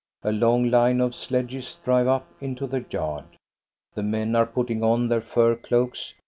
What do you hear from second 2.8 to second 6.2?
yard. The men are putting on their fur cloaks.